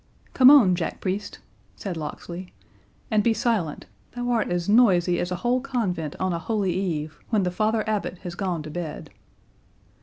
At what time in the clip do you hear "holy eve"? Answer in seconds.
6.39-7.19